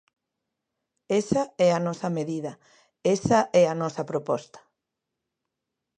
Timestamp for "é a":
1.67-1.83, 3.61-3.79